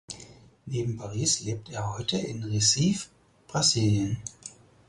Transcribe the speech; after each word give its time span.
Neben 0.65 0.97
Paris 0.97 1.41
lebt 1.41 1.69
er 1.69 1.95
heute 1.95 2.17
in 2.17 2.43
Recife 2.43 3.09
(Brasilien). 3.47 4.17